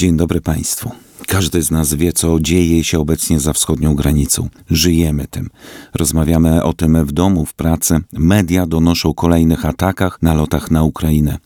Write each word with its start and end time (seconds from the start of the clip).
Dzień 0.00 0.16
dobry 0.16 0.40
Państwu. 0.40 0.90
Każdy 1.26 1.62
z 1.62 1.70
nas 1.70 1.94
wie, 1.94 2.12
co 2.12 2.40
dzieje 2.40 2.84
się 2.84 2.98
obecnie 2.98 3.40
za 3.40 3.52
wschodnią 3.52 3.94
granicą. 3.94 4.48
Żyjemy 4.70 5.26
tym. 5.26 5.50
Rozmawiamy 5.94 6.62
o 6.62 6.72
tym 6.72 7.04
w 7.04 7.12
domu, 7.12 7.46
w 7.46 7.54
pracy. 7.54 7.98
Media 8.12 8.66
donoszą 8.66 9.08
o 9.08 9.14
kolejnych 9.14 9.66
atakach, 9.66 10.22
nalotach 10.22 10.70
na 10.70 10.82
Ukrainę. 10.82 11.38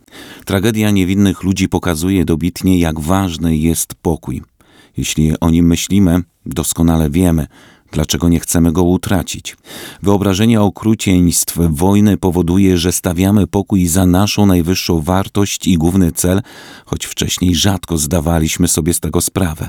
Tragedia 0.45 0.91
niewinnych 0.91 1.43
ludzi 1.43 1.69
pokazuje 1.69 2.25
dobitnie, 2.25 2.79
jak 2.79 3.01
ważny 3.01 3.57
jest 3.57 3.95
pokój. 3.95 4.43
Jeśli 4.97 5.41
o 5.41 5.51
nim 5.51 5.67
myślimy, 5.67 6.23
doskonale 6.47 7.11
wiemy, 7.11 7.47
Dlaczego 7.95 8.29
nie 8.29 8.41
chcemy 8.41 8.73
go 8.73 8.83
utracić? 8.83 9.57
Wyobrażenie 10.03 10.61
okrucieństw 10.61 11.59
wojny 11.71 12.17
powoduje, 12.17 12.79
że 12.79 12.93
stawiamy 12.93 13.47
pokój 13.47 13.87
za 13.87 14.07
naszą 14.07 14.47
najwyższą 14.47 15.01
wartość 15.01 15.67
i 15.67 15.79
główny 15.79 16.13
cel, 16.13 16.43
choć 16.87 17.05
wcześniej 17.07 17.55
rzadko 17.55 17.99
zdawaliśmy 17.99 18.69
sobie 18.69 18.95
z 18.95 19.01
tego 19.01 19.21
sprawę. 19.21 19.69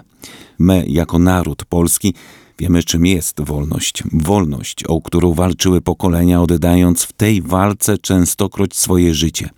My, 0.60 0.86
jako 0.88 1.20
naród 1.20 1.66
polski, 1.66 2.14
Wiemy, 2.60 2.84
czym 2.84 3.06
jest 3.06 3.42
wolność. 3.42 4.04
Wolność, 4.12 4.84
o 4.84 5.02
którą 5.02 5.34
walczyły 5.34 5.82
pokolenia, 5.82 6.42
oddając 6.42 7.04
w 7.04 7.14
tej 7.14 7.42
walce 7.42 7.98
częstokroć 7.98 8.76
swoje 8.76 9.14
życie 9.14 9.50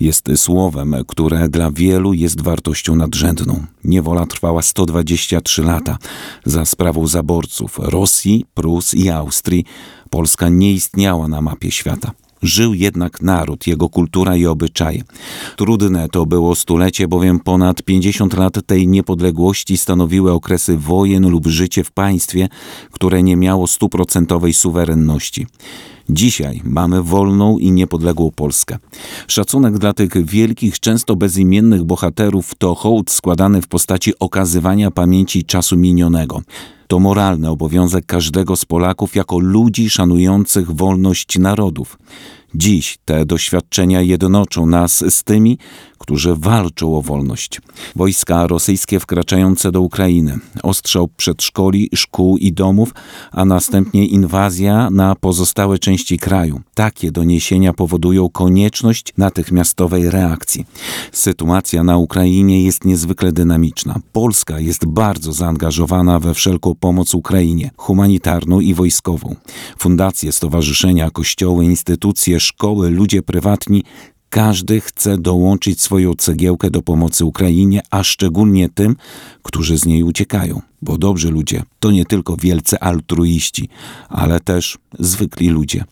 jest 0.00 0.28
słowem, 0.36 0.96
które 1.08 1.48
dla 1.48 1.70
wielu 1.70 2.12
jest 2.12 2.40
wartością 2.40 2.96
nadrzędną. 2.96 3.66
Niewola 3.84 4.26
trwała 4.26 4.62
123 4.62 5.62
lata. 5.62 5.98
Za 6.44 6.64
sprawą 6.64 7.06
zaborców 7.06 7.78
Rosji, 7.78 8.46
Prus 8.54 8.94
i 8.94 9.10
Austrii 9.10 9.64
Polska 10.10 10.48
nie 10.48 10.72
istniała 10.72 11.28
na 11.28 11.40
mapie 11.40 11.70
świata. 11.70 12.12
Żył 12.42 12.74
jednak 12.74 13.22
naród, 13.22 13.66
jego 13.66 13.88
kultura 13.88 14.36
i 14.36 14.46
obyczaje. 14.46 15.02
Trudne 15.56 16.08
to 16.08 16.26
było 16.26 16.54
stulecie, 16.54 17.08
bowiem 17.08 17.40
ponad 17.40 17.82
50 17.82 18.34
lat 18.34 18.66
tej 18.66 18.88
niepodległości 18.88 19.76
stanowiły 19.76 20.32
okresy 20.32 20.76
wojen 20.76 21.28
lub 21.28 21.46
życie 21.46 21.84
w 21.84 21.90
państwie, 21.90 22.48
które 22.92 23.22
nie 23.22 23.36
miało 23.36 23.66
stuprocentowej 23.66 24.54
suwerenności. 24.54 25.46
Dzisiaj 26.08 26.60
mamy 26.64 27.02
wolną 27.02 27.58
i 27.58 27.70
niepodległą 27.70 28.30
Polskę. 28.30 28.78
Szacunek 29.28 29.78
dla 29.78 29.92
tych 29.92 30.26
wielkich, 30.26 30.80
często 30.80 31.16
bezimiennych 31.16 31.84
bohaterów 31.84 32.54
to 32.58 32.74
hołd 32.74 33.10
składany 33.10 33.62
w 33.62 33.68
postaci 33.68 34.18
okazywania 34.18 34.90
pamięci 34.90 35.44
czasu 35.44 35.76
minionego. 35.76 36.42
To 36.92 36.98
moralny 36.98 37.50
obowiązek 37.50 38.06
każdego 38.06 38.56
z 38.56 38.64
Polaków 38.64 39.16
jako 39.16 39.38
ludzi 39.38 39.90
szanujących 39.90 40.70
wolność 40.70 41.38
narodów. 41.38 41.98
Dziś 42.54 42.98
te 43.04 43.26
doświadczenia 43.26 44.00
jednoczą 44.00 44.66
nas 44.66 45.04
z 45.14 45.24
tymi, 45.24 45.58
którzy 46.02 46.34
walczą 46.36 46.96
o 46.96 47.02
wolność. 47.02 47.60
Wojska 47.96 48.46
rosyjskie 48.46 49.00
wkraczające 49.00 49.72
do 49.72 49.80
Ukrainy, 49.80 50.38
ostrzał 50.62 51.08
przedszkoli, 51.08 51.88
szkół 51.94 52.36
i 52.36 52.52
domów, 52.52 52.94
a 53.32 53.44
następnie 53.44 54.06
inwazja 54.06 54.90
na 54.90 55.14
pozostałe 55.14 55.78
części 55.78 56.18
kraju. 56.18 56.60
Takie 56.74 57.12
doniesienia 57.12 57.72
powodują 57.72 58.28
konieczność 58.28 59.12
natychmiastowej 59.18 60.10
reakcji. 60.10 60.66
Sytuacja 61.12 61.84
na 61.84 61.96
Ukrainie 61.96 62.62
jest 62.62 62.84
niezwykle 62.84 63.32
dynamiczna. 63.32 64.00
Polska 64.12 64.60
jest 64.60 64.86
bardzo 64.86 65.32
zaangażowana 65.32 66.20
we 66.20 66.34
wszelką 66.34 66.74
pomoc 66.74 67.14
Ukrainie, 67.14 67.70
humanitarną 67.76 68.60
i 68.60 68.74
wojskową. 68.74 69.36
Fundacje, 69.78 70.32
stowarzyszenia, 70.32 71.10
kościoły, 71.10 71.64
instytucje, 71.64 72.40
szkoły, 72.42 72.90
ludzie 72.90 73.22
prywatni 73.22 73.82
każdy 74.32 74.80
chce 74.80 75.18
dołączyć 75.18 75.80
swoją 75.80 76.14
cegiełkę 76.14 76.70
do 76.70 76.82
pomocy 76.82 77.24
Ukrainie, 77.24 77.80
a 77.90 78.02
szczególnie 78.02 78.68
tym, 78.68 78.96
którzy 79.42 79.78
z 79.78 79.86
niej 79.86 80.02
uciekają. 80.02 80.60
Bo 80.82 80.98
dobrzy 80.98 81.30
ludzie 81.30 81.62
to 81.80 81.90
nie 81.90 82.04
tylko 82.04 82.36
wielcy 82.36 82.80
altruiści, 82.80 83.68
ale 84.08 84.40
też 84.40 84.78
zwykli 84.98 85.48
ludzie. 85.48 85.84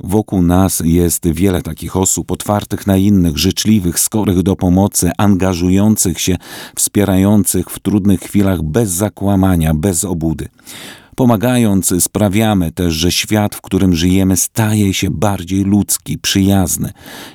Wokół 0.00 0.42
nas 0.42 0.82
jest 0.84 1.28
wiele 1.28 1.62
takich 1.62 1.96
osób 1.96 2.30
otwartych 2.30 2.86
na 2.86 2.96
innych, 2.96 3.38
życzliwych, 3.38 3.98
skorych 3.98 4.42
do 4.42 4.56
pomocy, 4.56 5.10
angażujących 5.18 6.20
się, 6.20 6.36
wspierających 6.76 7.70
w 7.70 7.78
trudnych 7.78 8.20
chwilach 8.20 8.62
bez 8.62 8.90
zakłamania, 8.90 9.74
bez 9.74 10.04
obudy. 10.04 10.48
Pomagając, 11.16 11.94
sprawiamy 12.00 12.72
też, 12.72 12.94
że 12.94 13.12
świat, 13.12 13.54
w 13.54 13.60
którym 13.60 13.94
żyjemy, 13.94 14.36
staje 14.36 14.94
się 14.94 15.10
bardziej 15.10 15.64
ludzki, 15.64 16.18
przyjazny. 16.18 16.92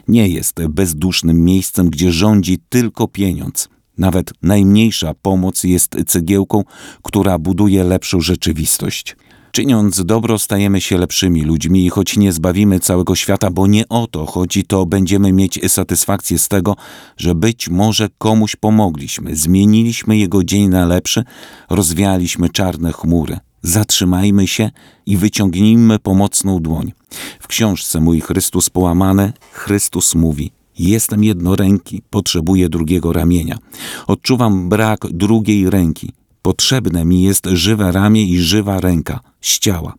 Nie 0.08 0.28
jest 0.28 0.68
bezdusznym 0.70 1.44
miejscem, 1.44 1.90
gdzie 1.90 2.12
rządzi 2.12 2.58
tylko 2.70 3.08
pieniądz. 3.08 3.70
Nawet 3.98 4.32
najmniejsza 4.42 5.14
pomoc 5.14 5.64
jest 5.64 5.96
cegiełką, 6.08 6.64
która 7.04 7.40
buduje 7.40 7.84
lepszą 7.84 8.22
rzeczywistość. 8.22 9.16
Czyniąc 9.52 10.06
dobro, 10.06 10.40
stajemy 10.40 10.82
się 10.82 10.98
lepszymi 10.98 11.44
ludźmi 11.44 11.86
i 11.86 11.90
choć 11.90 12.18
nie 12.18 12.34
zbawimy 12.34 12.80
całego 12.80 13.16
świata, 13.16 13.52
bo 13.52 13.68
nie 13.68 13.90
o 13.90 14.08
to 14.08 14.26
chodzi, 14.26 14.64
to 14.64 14.86
będziemy 14.86 15.34
mieć 15.34 15.60
satysfakcję 15.72 16.40
z 16.40 16.48
tego, 16.48 16.76
że 17.18 17.36
być 17.36 17.70
może 17.70 18.10
komuś 18.18 18.56
pomogliśmy, 18.56 19.36
zmieniliśmy 19.36 20.18
jego 20.18 20.44
dzień 20.44 20.68
na 20.68 20.86
lepszy, 20.86 21.24
rozwialiśmy 21.70 22.50
czarne 22.50 22.94
chmury. 22.94 23.40
Zatrzymajmy 23.62 24.48
się 24.48 24.72
i 25.06 25.18
wyciągnijmy 25.18 26.00
pomocną 26.00 26.60
dłoń. 26.60 26.94
W 27.40 27.48
książce 27.48 28.00
Mój 28.00 28.22
Chrystus 28.22 28.70
połamany, 28.70 29.34
Chrystus 29.52 30.16
mówi: 30.16 30.52
Jestem 30.80 31.24
jednoręki, 31.24 32.02
potrzebuję 32.10 32.70
drugiego 32.70 33.14
ramienia. 33.14 33.58
Odczuwam 34.08 34.70
brak 34.70 35.08
drugiej 35.12 35.70
ręki. 35.70 36.19
Potrzebne 36.42 37.06
mi 37.06 37.22
jest 37.22 37.46
żywe 37.46 37.92
ramię 37.92 38.24
i 38.24 38.38
żywa 38.38 38.80
ręka 38.80 39.20
z 39.42 39.60
ciała. 39.60 39.94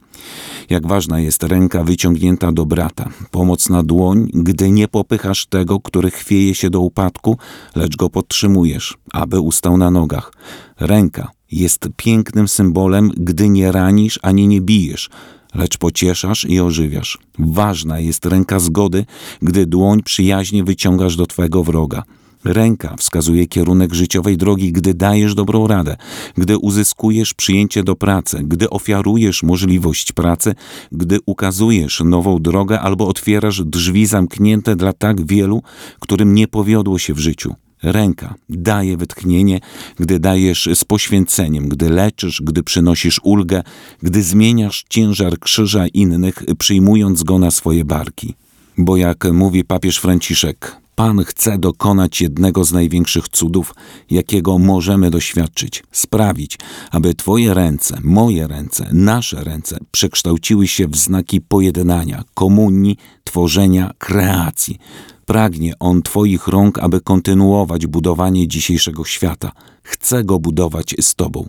Jak 0.70 0.86
ważna 0.86 1.20
jest 1.20 1.42
ręka 1.42 1.84
wyciągnięta 1.84 2.52
do 2.52 2.66
brata, 2.66 3.08
pomocna 3.30 3.82
dłoń, 3.82 4.30
gdy 4.34 4.70
nie 4.70 4.88
popychasz 4.88 5.46
tego, 5.46 5.80
który 5.80 6.10
chwieje 6.10 6.54
się 6.54 6.70
do 6.70 6.80
upadku, 6.80 7.38
lecz 7.76 7.96
go 7.96 8.10
podtrzymujesz, 8.10 8.98
aby 9.12 9.40
ustał 9.40 9.76
na 9.76 9.90
nogach. 9.90 10.32
Ręka 10.80 11.30
jest 11.52 11.88
pięknym 11.96 12.48
symbolem, 12.48 13.10
gdy 13.16 13.48
nie 13.48 13.72
ranisz 13.72 14.18
ani 14.22 14.48
nie 14.48 14.60
bijesz, 14.60 15.10
lecz 15.54 15.78
pocieszasz 15.78 16.44
i 16.44 16.60
ożywiasz. 16.60 17.18
Ważna 17.38 18.00
jest 18.00 18.26
ręka 18.26 18.58
zgody, 18.58 19.04
gdy 19.42 19.66
dłoń 19.66 20.02
przyjaźnie 20.02 20.64
wyciągasz 20.64 21.16
do 21.16 21.26
twego 21.26 21.64
wroga. 21.64 22.02
Ręka 22.44 22.96
wskazuje 22.98 23.46
kierunek 23.46 23.94
życiowej 23.94 24.36
drogi, 24.36 24.72
gdy 24.72 24.94
dajesz 24.94 25.34
dobrą 25.34 25.66
radę, 25.66 25.96
gdy 26.36 26.58
uzyskujesz 26.58 27.34
przyjęcie 27.34 27.82
do 27.82 27.96
pracy, 27.96 28.40
gdy 28.44 28.70
ofiarujesz 28.70 29.42
możliwość 29.42 30.12
pracy, 30.12 30.54
gdy 30.92 31.18
ukazujesz 31.26 32.02
nową 32.04 32.42
drogę 32.42 32.80
albo 32.80 33.08
otwierasz 33.08 33.62
drzwi 33.64 34.06
zamknięte 34.06 34.76
dla 34.76 34.92
tak 34.92 35.26
wielu, 35.26 35.62
którym 36.00 36.34
nie 36.34 36.48
powiodło 36.48 36.98
się 36.98 37.14
w 37.14 37.18
życiu. 37.18 37.54
Ręka 37.82 38.34
daje 38.48 38.96
wytchnienie, 38.96 39.60
gdy 39.98 40.18
dajesz 40.18 40.68
z 40.74 40.84
poświęceniem, 40.84 41.68
gdy 41.68 41.90
leczysz, 41.90 42.42
gdy 42.42 42.62
przynosisz 42.62 43.20
ulgę, 43.22 43.62
gdy 44.02 44.22
zmieniasz 44.22 44.84
ciężar 44.88 45.38
krzyża 45.38 45.86
innych, 45.86 46.42
przyjmując 46.58 47.22
go 47.22 47.38
na 47.38 47.50
swoje 47.50 47.84
barki. 47.84 48.34
Bo 48.78 48.96
jak 48.96 49.24
mówi 49.32 49.64
papież 49.64 49.98
Franciszek, 49.98 50.76
Pan 51.00 51.24
chce 51.24 51.58
dokonać 51.58 52.20
jednego 52.20 52.64
z 52.64 52.72
największych 52.72 53.28
cudów, 53.28 53.74
jakiego 54.10 54.58
możemy 54.58 55.10
doświadczyć 55.10 55.82
sprawić, 55.92 56.58
aby 56.90 57.14
Twoje 57.14 57.54
ręce, 57.54 57.98
moje 58.02 58.46
ręce, 58.46 58.88
nasze 58.92 59.44
ręce 59.44 59.78
przekształciły 59.90 60.68
się 60.68 60.88
w 60.88 60.96
znaki 60.96 61.40
pojednania, 61.40 62.24
komunii, 62.34 62.96
tworzenia, 63.24 63.90
kreacji. 63.98 64.78
Pragnie 65.26 65.72
On 65.78 66.02
Twoich 66.02 66.48
rąk, 66.48 66.78
aby 66.78 67.00
kontynuować 67.00 67.86
budowanie 67.86 68.48
dzisiejszego 68.48 69.04
świata. 69.04 69.52
Chce 69.82 70.24
go 70.24 70.38
budować 70.38 70.94
z 71.00 71.14
Tobą. 71.14 71.48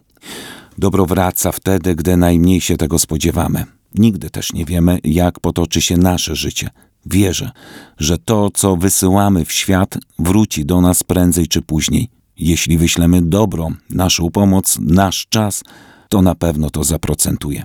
Dobro 0.77 1.05
wraca 1.05 1.51
wtedy, 1.51 1.95
gdy 1.95 2.17
najmniej 2.17 2.61
się 2.61 2.77
tego 2.77 2.99
spodziewamy. 2.99 3.65
Nigdy 3.95 4.29
też 4.29 4.53
nie 4.53 4.65
wiemy, 4.65 4.99
jak 5.03 5.39
potoczy 5.39 5.81
się 5.81 5.97
nasze 5.97 6.35
życie. 6.35 6.69
Wierzę, 7.05 7.51
że 7.97 8.17
to, 8.17 8.49
co 8.53 8.75
wysyłamy 8.75 9.45
w 9.45 9.51
świat, 9.51 9.97
wróci 10.19 10.65
do 10.65 10.81
nas 10.81 11.03
prędzej 11.03 11.47
czy 11.47 11.61
później. 11.61 12.09
Jeśli 12.37 12.77
wyślemy 12.77 13.21
dobro, 13.21 13.69
naszą 13.89 14.31
pomoc, 14.31 14.77
nasz 14.81 15.27
czas, 15.29 15.63
to 16.09 16.21
na 16.21 16.35
pewno 16.35 16.69
to 16.69 16.83
zaprocentuje. 16.83 17.63